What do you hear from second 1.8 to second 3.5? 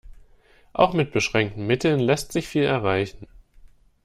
lässt sich viel erreichen.